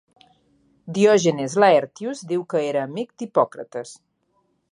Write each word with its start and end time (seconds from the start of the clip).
Diògenes 0.97 1.57
Laertius 1.65 2.23
diu 2.33 2.47
que 2.53 2.63
era 2.71 2.83
amic 2.87 3.13
d'Hipòcrates. 3.23 3.93